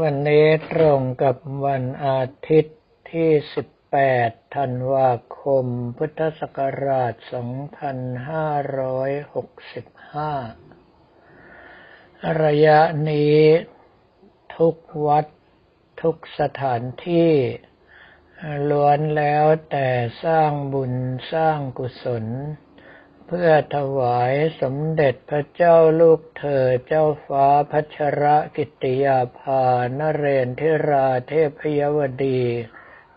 [0.00, 2.80] วันนี้ตรงกับวันอาทิตย์
[3.12, 3.30] ที่
[3.92, 5.66] 18 ธันวาคม
[5.98, 7.14] พุทธศักราช
[12.24, 12.80] 2565 ระยะ
[13.10, 13.38] นี้
[14.56, 14.74] ทุก
[15.06, 15.26] วัด
[16.02, 17.32] ทุกสถานที่
[18.70, 19.88] ล้วนแล้วแต่
[20.24, 20.94] สร้างบุญ
[21.32, 22.24] สร้างกุศล
[23.26, 28.24] เพื่อถวายสมเด็จพระเจ้าลูกเธอเจ้าฟ้าพัชร
[28.56, 29.64] กิติยาภา
[29.98, 32.42] นเรนทิราเทพยวดี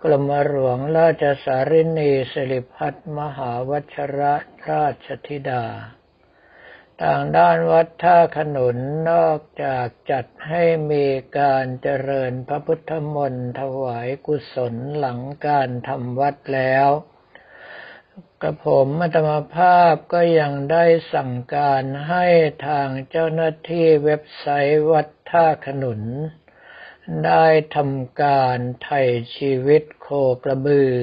[0.04, 4.22] กรมหลวงราชสารินีสิริพัฒมหาวัชร
[4.70, 5.66] ราชธิดา
[7.04, 8.78] ทางด้านวัดท่าขนุน
[9.12, 11.06] นอกจากจัดให้มี
[11.40, 16.90] การเจริญพระพุทธมนต์ถวายกุศลหลังการทำวัดแล้ว
[18.44, 22.26] กระผมอัตมาภาพก็ยังได้สั่งการให้
[22.68, 26.02] ทางเจ้าหน้าที่เว็บไซต์วัดท่าขนุน
[27.26, 29.02] ได้ทำการไถ่
[29.36, 30.08] ชีวิตโค
[30.44, 30.94] กระบือ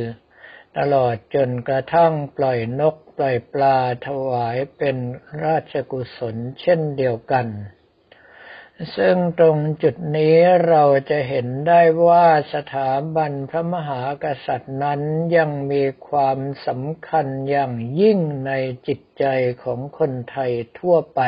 [0.79, 4.97] ตลอดจนกระทั่งปล่อยนกปล่อยปลาถวายเป็น
[5.45, 7.47] ราชกุศลเช่นเดียวกัน
[8.97, 10.37] ซึ่งตรงจุดนี้
[10.69, 15.01] เราจะเห็นได้ว่าสถาบันพระมหากษัตริย์นั้น
[15.37, 18.53] ยังมีความสำคัญอย่างยิ่งใน
[18.87, 19.25] จิตใจ
[19.63, 21.21] ของคนไทยทั่วไป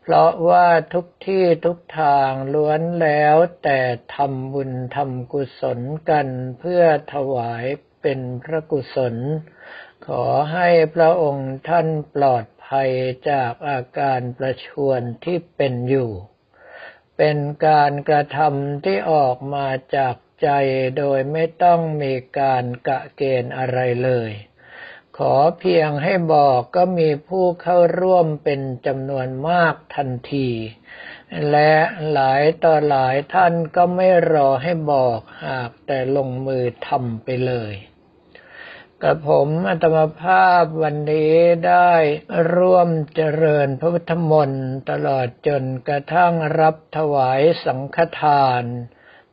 [0.00, 3.80] เพราะว่าทุกที่ทุกทางล้วนแล้วแต่
[4.14, 6.82] ทำบุญทำกุศลกันเพื่อ
[7.14, 7.64] ถวาย
[8.02, 9.16] เป็นพระกุศล
[10.06, 12.44] ขอให้พระองค์ท่านปลอด
[12.74, 12.92] ภัย
[13.30, 16.10] จากอาการประชวนที่เป็นอยู่
[17.16, 20.48] เป็นการกระทำที่ออกมาจากใจ
[20.98, 24.30] โดยไม่ต้องมีการกะเกณฑ์อะไรเลย
[25.16, 30.48] ขอเพียงให้บอกก็มีผู้เข้าร่วมเป็นจำนวนมากทันที
[31.50, 31.74] และ
[32.12, 37.74] หลายต่อหลายท่านก็ไม่รอให้บอกหากแต่ลงมือทำไปเลย
[39.06, 41.34] กระผมอัตมภาพวันนี้
[41.68, 41.92] ได้
[42.54, 48.64] ร่วมเจริญพระพุทธมนต์ตลอดจนกระทั่งรับถวายสังฆทาน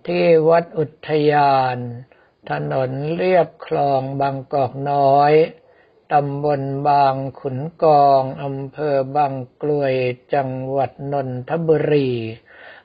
[0.07, 1.77] ที่วัดอุทยาน
[2.49, 5.33] ถนนเรียบคลองบางกอกน้อย
[6.13, 9.93] ตำบลบางขุนกองอำเภอบางกลวย
[10.33, 12.11] จังหวัดนนทบุรี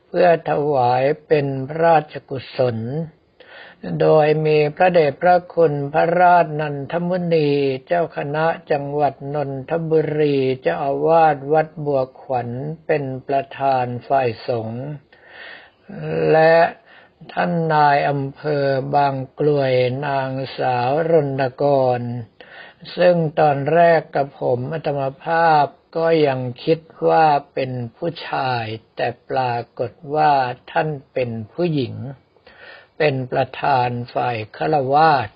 [0.07, 2.79] เพื่อถวายเป็นพระราชกุศล
[4.01, 7.51] โดยมีพระเดชพระคุณพระราชนันทมุนี
[7.87, 12.49] เจ้าคณะจังหวัดนนทบุรีเจ้าอาวาสวัดบัวขวัญ
[12.87, 14.83] เป็นประธานฝ่ายสงฆ์
[16.33, 16.57] และ
[17.33, 18.65] ท่านนายอำเภอ
[18.95, 19.73] บางกลวย
[20.07, 21.65] นางสาวรณก
[21.99, 22.01] ร
[22.97, 25.65] ซึ่งตอนแรกกับผมอัตมภาพ
[25.97, 28.65] ก็ยังคิดว่าเป็นผู้ชาย
[28.97, 30.33] แต่ปรากฏว่า
[30.71, 31.95] ท่านเป็นผู้หญิง
[32.99, 35.29] เป็นประธานฝ่ายฆราวาส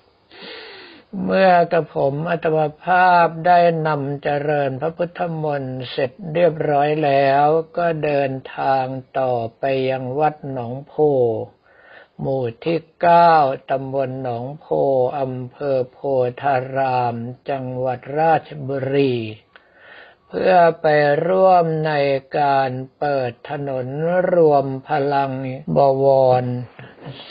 [1.25, 7.45] เมื่อกระผมอัตมภาพได้นำเจริญพระพุทธมนต์เสร็จเรียบร้อยแล้ว
[7.77, 8.85] ก็เดินทาง
[9.19, 10.93] ต่อไปยังวัดหนองโพ
[12.19, 13.33] หมู่ที่เก้า
[13.71, 14.65] ตำบลหนองโพ
[15.19, 15.97] อำเภอโพ
[16.41, 17.15] ธาราม
[17.49, 19.15] จังหวัดราชบุรี
[20.27, 20.87] เพื่อไป
[21.27, 21.93] ร่วมใน
[22.39, 23.85] การเปิดถนน
[24.33, 25.31] รวมพลัง
[25.77, 26.05] บว
[26.43, 26.45] ร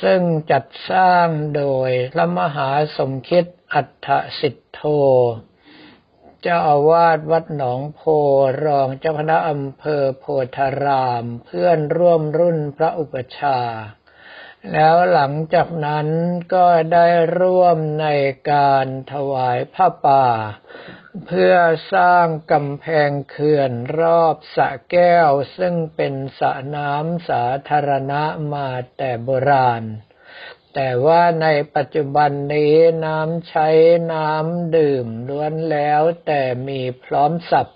[0.03, 0.21] ซึ่ง
[0.51, 3.45] จัดสร้างโดยพระมหาสมคิด
[3.75, 4.09] อัฏฐ
[4.41, 4.81] สิทธโธ
[6.43, 8.01] เจ้าอาวาสวัดหนองโพ
[8.65, 10.25] รองเจ้าคณะอำเภอโพ
[10.57, 13.59] ธาราม เพื่อนร่วมรุ่นพระอุปชา
[14.73, 16.07] แล้วหลังจากนั้น
[16.55, 17.07] ก็ได้
[17.41, 18.07] ร่วมใน
[18.53, 20.27] การถวายผ้าป่า
[21.27, 21.55] เพื่อ
[21.95, 28.23] สร้างกำแพงเขื่อนรอบสระแก้ว ซึ่งเป็นสระน้ำสาธารณะ
[28.55, 29.85] มาแต่โบราณ
[30.75, 32.75] แต่ว่าในปัจจุบันนี้
[33.07, 33.69] น้ำใช้
[34.13, 37.69] น้ำดื่มล้วนแล้วแต่มีพร้อมสับ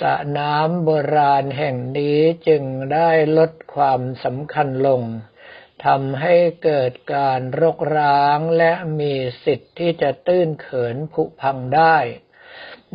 [0.00, 2.18] สระน้ำโบราณแห่งนี้
[2.48, 5.02] จึงได้ลดความสำคัญลง
[5.84, 9.14] ทำให้เกิดการรกร้างและมี
[9.44, 11.96] สิทธิ์ที่จะตื้นเขินผุพังได้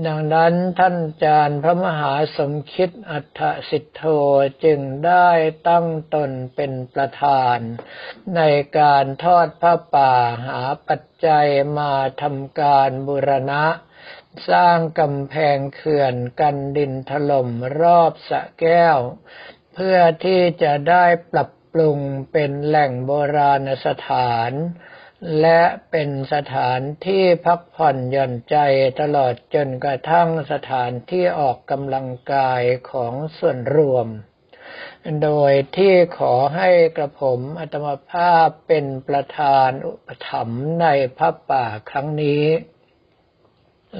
[0.03, 4.03] ดังนั้นท่านอาจารย์พระมหาสมคิดอัฏฐสิทโธ
[4.63, 5.29] จึงได้
[5.69, 7.57] ตั้งตนเป็นประธาน
[8.35, 8.41] ใน
[8.79, 10.13] การทอดผ้าป่า
[10.45, 11.47] หาปัจจัย
[11.77, 13.65] มาทำการบุรณะ
[14.49, 17.49] สร้างกำแพงเขื่อนกันดินถล่ม
[17.81, 18.99] รอบสะแก้ว
[19.73, 21.97] เพื่อที่จะได้ปรับปรุง
[22.31, 24.51] เป็นแหล่งโบราณสถาน
[25.41, 28.57] และเป็นสถานที่พักผ่อนหย่อนใจ
[29.01, 34.07] ตลอดจนกระทั่งสถานที่ออกกำลังกายของส่วนรวม
[35.23, 40.87] โดยที่ขอให้กระผมอัตมภาพเป็นประธานอุปถัมภ์ใน
[41.17, 42.43] พระป่าครั้งนี้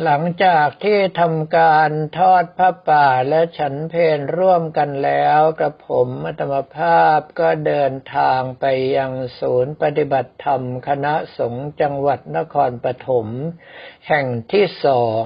[0.04, 8.66] หลังจากที่ทำการทอดพระป่าและฉันเพนร่วมกันแล้วกระผมอัตมภาพก็เดินทางไป
[8.98, 13.28] ยังศูนย์ปฏิบัติธรรมคณะสงฆ์จังหวัดนครปฐม
[14.08, 15.24] แห่งที่สอง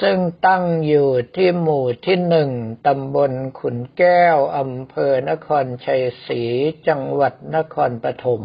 [0.00, 2.50] ซึ่งตั้งอยู่ที่หมู่ที่หนึ่ง
[2.86, 6.42] ตำบลขุนแก้วอำเภอนครชัยศรี
[6.88, 8.42] จังหวัดนครปฐม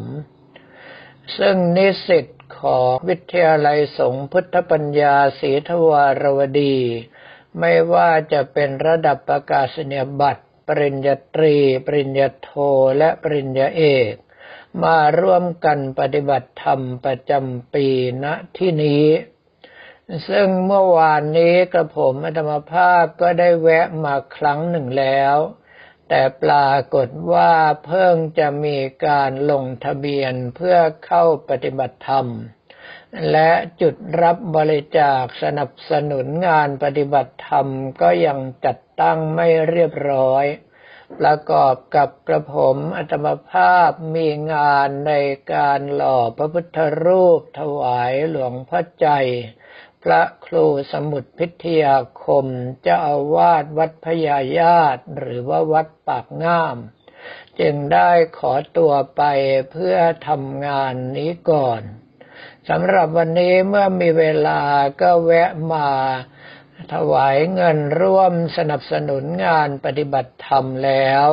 [1.37, 2.25] ซึ่งนิสิต
[2.59, 6.77] ของวิทยาลัยสงฆ์พุทธปัญญาศรีทวารวดี
[7.59, 11.55] ไม่ว่าจะเป็นระดับประกาศนียบัตร ปริญญาตรี
[11.85, 12.49] ปริญญาโท
[12.97, 14.13] และปริญญาเอก
[14.83, 17.87] มาร่วมกันปฏิบัติธรรมประจำปี
[18.23, 18.25] ณ
[18.57, 19.05] ที่นี้
[20.29, 25.37] ซึ่งเมื่อวานนี้กระผมธรรมภาพก็ได้แวะมาครั้งหนึ่งแล้ว
[26.09, 27.53] แต่ปรากฏว่า
[27.85, 32.27] เพิ่งจะมีการลงทะเบียนเพื่อเข้าปฏิบัติธรรม
[33.31, 37.67] และจุดรับบริจาคสนับสนุนงานปฏิบัติธรรม
[38.01, 40.45] ก็ยังจัดตั้งไม่เรียบร้อย
[41.19, 45.13] ประกอบกับกระผมอัตมภาพมีงานใน
[45.53, 49.07] การหล่อพระพุทธรูปถวายหลวงพ่อใจ
[50.09, 52.45] พระครูสมุทรพิทยาคม
[52.81, 56.77] เจ้าอาวาสวัดพญายาติหรือว่าวัดปากง่าม
[57.59, 59.21] จึงได้ขอตัวไป
[59.71, 59.97] เพื่อ
[60.27, 61.81] ทำงานนี้ก่อน
[62.69, 64.61] สำหรับวันนี้เมื่อมีเวลา
[65.01, 65.89] ก็แวะมา
[66.93, 71.27] ถวายเงินร่วมสนับสนุนงานปฏิบัติธรรมแล้ว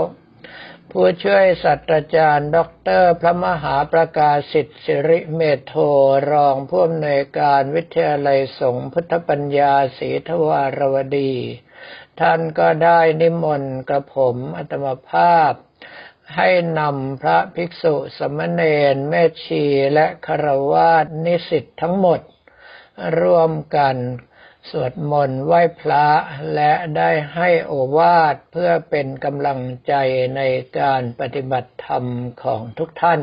[0.96, 2.58] ผู้ช่วยศาสตราจารย์ ด
[3.00, 5.74] ร พระมหาประกาศสิทธิสิริเมธโท
[6.30, 11.34] รองผู้อำนวยการวิทยาลัยสงฆ์พุทธปัญญาศรีทวารวดี
[12.20, 15.52] ท่านก็ได้นิมนต์กระผมอัตมภาพ
[16.36, 16.48] ให้
[16.78, 18.62] นำพระภิกษุสมณเณ
[18.94, 22.20] รแม่ชีและคารวาสนิสิตทั้งหมด
[23.20, 23.96] ร่วมกัน
[24.70, 26.06] สวดมนต์ไหว้พระ
[26.54, 29.94] และได้ให้โอวาทเพื่อเป็นกำลังใจ
[30.36, 30.42] ใน
[30.80, 32.04] การปฏิบัติธรรม
[32.42, 33.20] ของทุกท่าน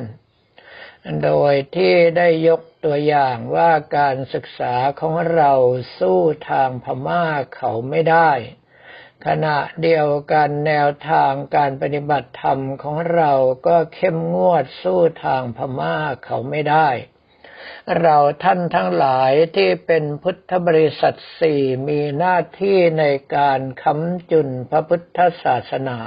[1.24, 5.54] โดยที่ได้ยกตัวอย่างว่าการศึกษาของเรา
[6.00, 6.20] สู้
[6.50, 7.26] ทางพม่า
[7.56, 8.32] เขาไม่ได้
[9.26, 13.34] ขณะเดียวกันแนวทางการปฏิบัติธรรมของเรา
[13.68, 15.96] ก็เข้มงวดสู้ทางพม่า
[16.26, 16.90] เขาไม่ได้
[18.02, 26.00] เราท่านทั้งหลายที่เป็นพุทธบริษัทสี่มีหน้าที่ในการค้ำจุนพระพุทธศาสนา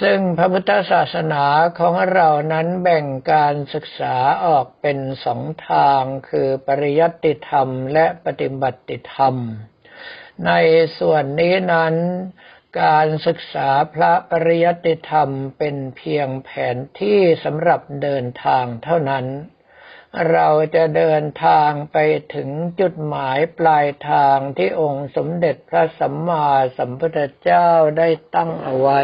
[0.00, 1.44] ซึ่งพระพุทธศาสนา
[1.78, 9.34] ของเรานั้นแบ่งการศึกษาออกเป็นสองทางคือปริยัติธรรมและปฏิบัติธรรม
[10.46, 10.52] ใน
[10.98, 11.94] ส่วนนี้นั้น
[12.82, 19.26] การศึกษาพระปริยัติธรรมเป็นเพียงแผนที่สำหรับเดินทางเท่านั้น
[20.30, 21.96] เราจะเดินทางไป
[22.34, 22.48] ถึง
[22.80, 26.46] จุดหมายปลายทางที่องค์สมเด็จพระสัมมา
[26.76, 27.68] สัมพุทธเจ้า
[27.98, 29.00] ได้ตั้งเอาไว้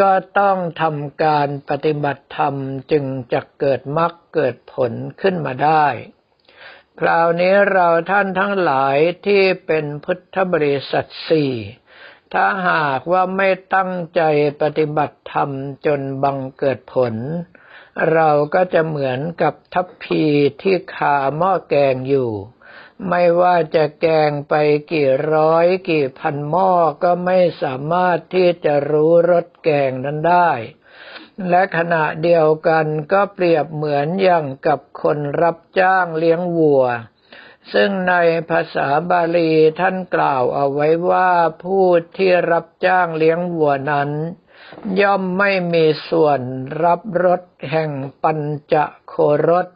[0.00, 2.54] ก็ต้องทำการปฏิบัติธรรม
[2.92, 5.86] จึงจะเกิดมรรคเกิดผลขึ้นมาได้
[7.00, 8.96] คราวนี้เราท่านทั้งหลาย
[9.26, 11.52] ที่เป็นพุทธบริษัทสี่
[12.32, 14.22] ถ้าหากว่าไม่ตั้งใจ
[14.62, 15.50] ปฏิบัติธรรม
[15.86, 17.14] จนบังเกิดผล
[18.12, 20.24] เราก็จะเหมือนกับทัพพี
[20.62, 22.32] ที่คาหม้อแกงอยู่
[23.08, 24.54] ไม่ว่าจะแกงไป
[24.92, 26.70] กี่ร้อยกี่พันหม้อ
[27.02, 30.50] ก็ไม่สามารถที่จะรู้รสแกงนั้นได้
[31.48, 36.84] และขณะเดียวกันก็เปรียบเหมือนอย่างกับคนรับจ้างเลี้ยงวัว
[37.72, 38.14] ซึ่งใน
[38.50, 41.32] ภาษาบาลีท่านกล่าวเอาไว้ว่า
[41.64, 41.86] ผู้
[42.16, 44.10] ที่รับจ้างเลี้ยงวัวนั้น
[45.00, 46.40] ย่อมไม่มีส่วน
[46.82, 47.90] รับรสแห่ง
[48.22, 48.38] ปัญ
[48.72, 48.74] จ
[49.08, 49.14] โค
[49.48, 49.66] รส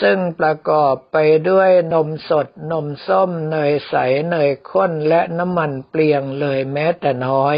[0.00, 1.16] ซึ่งประกอบไป
[1.50, 3.94] ด้วยนมสดนมส้มเนยใส
[4.30, 7.56] เนยข้นและน้ำมันเปลี่ยงเลยแม้แต่น้อย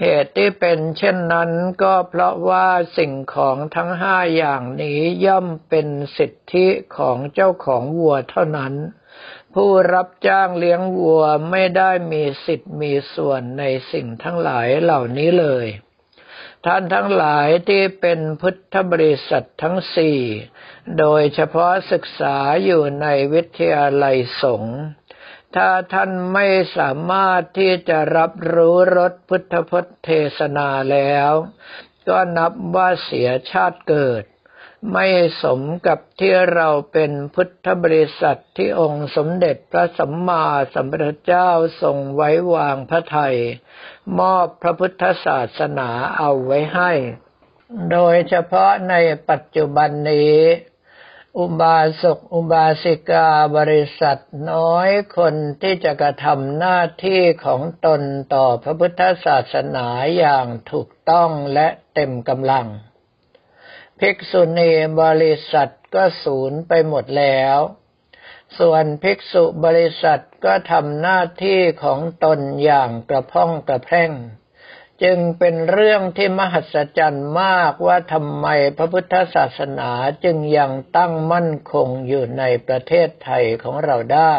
[0.00, 1.50] เหตุที่เป็นเช่นนั้น
[1.82, 2.66] ก็เพราะว่า
[2.98, 8.74] สิ่งของทั้งห้าอย่างนี้ย่อมเป็นสิทธิของเจ้าของวัวเท่านั้น
[9.54, 15.66] ผู้รับจ้างเลี้ยงวัวไม่ได้มีสิทธิ์มีส่วนในสิ่งทั้งหลายเหล่านี้เลย
[16.66, 20.18] ท่านทั้งหลายที่เป็นพุทธบริษัททั้งสี่
[20.98, 24.78] โดยเฉพาะศึกษาอยู่ในวิทยาลัยสงฆ์
[25.56, 31.32] ถ้าท่านไม่สามารถที่จะรับรู้รสพุทธพจน์เทศนาแล้ว
[32.08, 34.24] ก็นับว่าเสียชาติเกิด
[34.90, 35.06] ไม่
[35.42, 41.50] สมกับที่เราเป็นพุทธบริษัทที่องค์สมเด็จพระสัมมาสัมพุทธเจ้า
[41.82, 43.36] ทรงไว้วางพระไทย
[44.18, 46.92] มอบพระพุทธศาสนาเอาไว้ให้
[47.90, 48.94] โดยเฉพาะใน
[49.30, 50.38] ปัจจุบันนี้
[51.38, 54.20] อุบาสกอุบาสิกาบริษัท
[54.50, 58.00] น้อยคนที่จะกระทำหน้าที่ของตน
[58.34, 59.86] ต่อพระพุทธศาสนา
[60.16, 62.66] อย่างถูกต้องและเต็มกำลัง
[64.04, 64.70] ภิกษุณี
[65.02, 67.58] บริษัทก็สูญไปหมดแล้ว
[68.58, 74.12] ส่วนภิกษุบริษัทก็ทำหน้าที่ของตนอย่างกระพ้องกระแพร่ง
[75.02, 79.90] จึงเป็นเรื่องที่มหัศจรรย์มากว่าทำไมพระพุทธศาสนา
[80.24, 84.34] จึงยังตั้งมั่นคงอยู่ในประเทศไทยของเราได้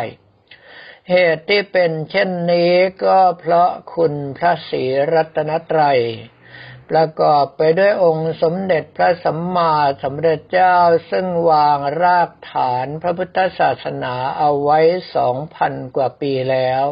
[1.10, 6.02] เหตุที่เป็นเช่นนี้ก็เพราะคุณพระศรีรัตนตรัย
[6.94, 10.78] ประกอบไปด้วยองค์สมเด็จพระสัมมาสัมพุทธเจ้า
[11.12, 14.80] ซึ่งวางรากฐานพระพุทธศาสนาเอาไว้
[15.16, 16.86] สองพันกว่าปีแล้ว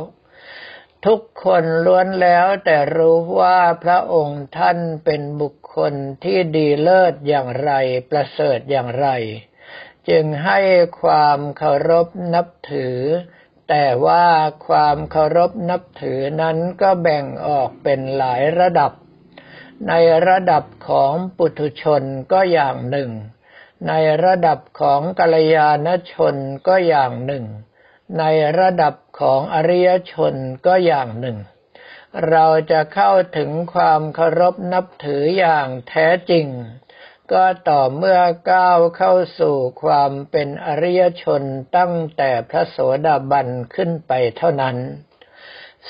[1.06, 5.94] ทุกคนล้วนแล้วแต่รู้ว่าพระองค์ท่านเป็นบุคคล
[6.24, 7.72] ที่ดีเลิศอย่างไร
[8.10, 9.08] ประเสริฐอย่างไร
[10.10, 10.60] จึงให้
[11.02, 12.98] ความเคารพนับถือ
[13.70, 14.26] แต่ว่า
[14.68, 18.92] ความเคารพนับถือนั้นก็แบ่งออกเป็นหลายระดับ
[19.88, 19.94] ใน
[20.28, 23.10] ระดับของปุถุชนก็อย่างหนึ่ง
[23.88, 26.36] ในระดับของกัลยาณชน
[26.68, 27.46] ก็อย่างหนึ่ง
[28.20, 28.24] ใน
[28.60, 30.34] ระดับของอริยชน
[30.66, 31.38] ก็อย่างหนึ่ง
[32.30, 36.46] เราจะเข้าถึงความเคารพนับถืออย่างแท้จริง
[37.32, 38.20] ก็ต่อเมื่อ
[38.52, 41.42] ก้าวเข้าสู่ความเป็นอริยชน
[41.78, 44.78] ตั้งแต่พระโสดาบันขึ้นไปเท่านั้น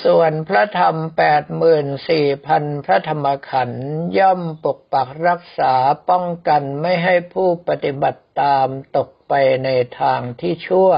[0.04, 3.86] ส่วนพระธรรมแปดหมื่นสี่พันพระธรรมขันธ์
[4.18, 5.74] ย่อมปกปักรักษา
[6.10, 8.68] ป้องกันไม่ให้ผู้ปฏิบัติตาม
[8.98, 9.34] ตกไป
[9.64, 9.70] ใน
[10.00, 10.92] ทางที่ชั่ว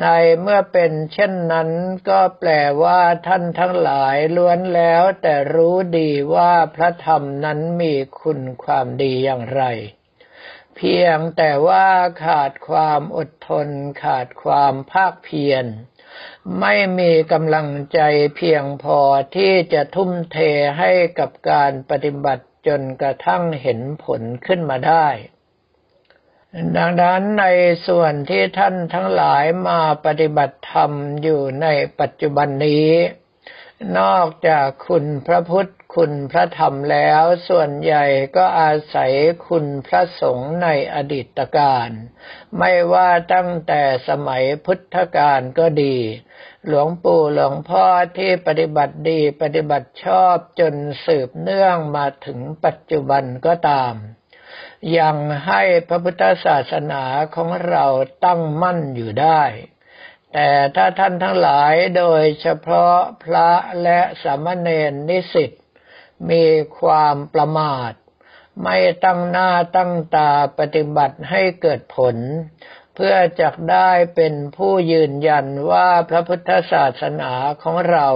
[0.00, 0.06] ใน
[0.40, 1.70] เมื่อเป็นเช่นนั้น
[2.08, 2.50] ก็แปล
[2.82, 9.62] ว่าท่านทั้งหลายล้วนแล้วแต่รู้ดีว่าพระธรรมนั้นมีคุณความดีอย่างไร
[10.76, 11.88] เพียงแต่ว่า
[12.24, 13.68] ขาดความอดทน
[14.04, 15.64] ขาดความภาคเพียร
[16.60, 18.00] ไม่มีกำลังใจ
[18.36, 18.98] เพียงพอ
[19.36, 20.38] ที่จะทุ่มเท
[20.78, 25.06] ให้กับการปฏิบัติจนกระทั่งเห็นผลขึ้นมาได้
[26.76, 27.46] ดังนั้นใน
[27.86, 30.90] ส่วนที่ท่านทั้งหลายมาปฏิบัติธรรม
[31.22, 31.66] อยู่ใน
[32.00, 32.88] ปัจจุบันนี้
[33.98, 38.04] นอกจากคุณพระพุทธคุณพระธรรมแล้วส่วนใหญ่
[38.36, 39.12] ก็อาศัย
[39.48, 41.90] คุณพระสงฆ์ในอดีตการ
[42.58, 45.96] ไม่ว่าตั้งแต่สมัยพุทธกาลก็ดี
[46.66, 47.86] หลวงปู่หลวงพ่อ
[48.18, 50.74] ที่ปฏิบัติดีปฏิบัติชอบจน
[51.06, 53.94] สืบเนื่องมาถึงปัจจุบันก็ตาม
[54.98, 57.02] ยังให้พระพุทธศาสนา
[57.34, 57.86] ของเรา
[58.24, 59.42] ตั้งมั่นอยู่ได้
[60.32, 63.50] แต่ถ้าท่านทั้งหลายโดยเฉพาะพระ
[63.82, 65.50] และสามเณรนิสิต
[66.30, 66.44] มี
[66.78, 67.92] ความประมาท
[68.62, 72.16] ไม่ตั้งหน้าตั้งตาปฏิบัติให้เกิดผล
[72.94, 78.08] เพื่อจะได้เป็นผู้ยืนยันว่าพระพุทธศาสนาของเรา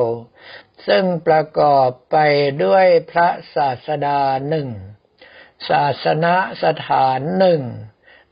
[0.87, 2.17] ซึ่งประกอบไป
[2.65, 4.69] ด้วยพระศาสดาหนึ่ง
[5.71, 7.63] ศาสนาสถานหนึ่ง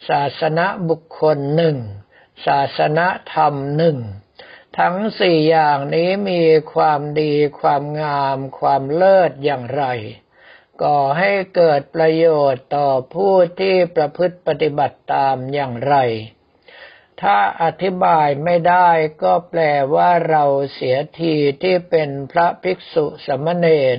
[0.09, 1.77] ศาสนาบุคคลหนึ่ง
[2.47, 3.01] ศาสน
[3.35, 3.99] ธรรมหนึ่ง
[4.79, 6.43] ทั้งสี่อย่างนี้มี
[6.75, 9.85] ความดีความงามความเลิศอย่างไร
[10.83, 15.97] ก่อให้เกิดประโยชน์ต่อผู้ที่ประพฤติปฏิบัติตามอย่างไร
[17.23, 18.91] ถ้าอธิบายไม่ได้
[19.23, 19.63] ก็แปล
[19.95, 23.99] ว่าเราเสียทีที่เป็นพระภิกษุสมณเณร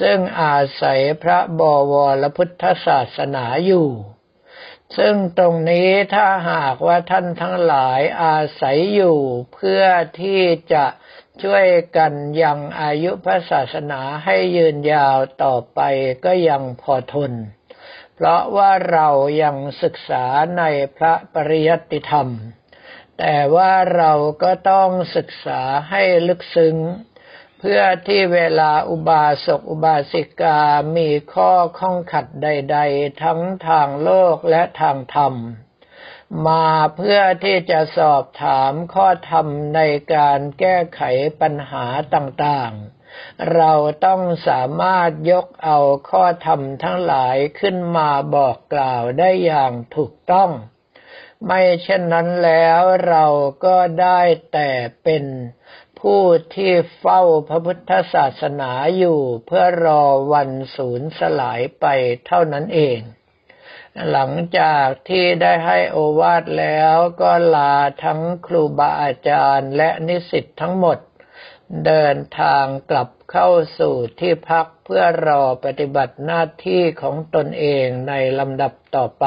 [0.00, 1.60] ซึ่งอาศัยพระบ
[1.92, 3.88] วรพุทธศาสนาอยู่
[4.96, 9.20] ซึ่งตรงนี้ถ้าหากว่าท่านทั้งหลายอาศัยอยู่
[9.54, 9.84] เพื่อ
[10.20, 10.86] ที่จะ
[11.42, 15.80] ช่วยกันยังอายุพระศาสนาให้ยืนยาวต่อไป
[16.24, 17.32] ก็ยังพอทน
[18.14, 19.08] เพราะว่าเรา
[19.42, 20.24] ยังศึกษา
[20.58, 20.62] ใน
[20.96, 22.28] พระปริยัติธรรม
[23.18, 25.60] แต่ว่าเราก็ต้องศึกษา
[25.90, 26.76] ให้ลึกซึ้ง
[27.60, 30.60] เพื่อที่เวลาอุบาสกอุบาสิกา
[30.96, 35.34] มีข้อข้องขัดใด ๆ ทั้งทางโลกและทางธรรม
[36.46, 39.80] มาเพื่อที่จะสอบถามข้อธรรมใน
[40.14, 41.02] การแก้ไข
[41.40, 43.72] ปัญหาต่างๆเรา
[44.06, 45.78] ต้องสามารถยกเอา
[46.10, 50.50] ข้อธรรมทั้งหลายขึ้นมาบอกกล่าวได้อย่างถูกต้อง
[51.46, 53.26] ไม่เช่นนั้นแล้วเรา
[53.64, 54.20] ก็ได้
[54.52, 54.70] แต่
[55.04, 55.24] เป็น
[56.10, 61.86] ผู้ที่เฝ้าพระพุทธศาสนาอยู่เพื่อรอวันสูญสลายไป
[62.26, 62.98] เท่านั้นเอง
[64.10, 70.98] หลังจากที่ได้ให้โอวาทแล้วก็ลาทั้งครูบาอาจารย์และนิสิตทั้งหมด
[71.86, 79.26] เดินทางกลับเข้าสู่ที่พักเพื่อรอปฏิบัติหน้าที่ของตนเองในลำดับต่อไป